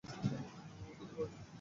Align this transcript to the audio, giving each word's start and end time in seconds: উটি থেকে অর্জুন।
উটি 0.03 1.03
থেকে 1.09 1.21
অর্জুন। 1.21 1.41